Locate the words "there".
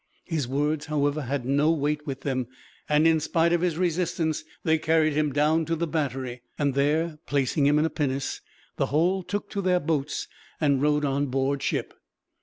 6.73-7.19